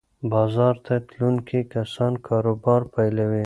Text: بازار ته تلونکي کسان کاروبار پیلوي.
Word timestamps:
بازار 0.31 0.75
ته 0.85 0.93
تلونکي 1.09 1.59
کسان 1.73 2.13
کاروبار 2.27 2.81
پیلوي. 2.93 3.39